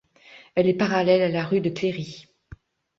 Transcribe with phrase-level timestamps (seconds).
[0.55, 2.25] Elle est parallèle à la rue de Cléry.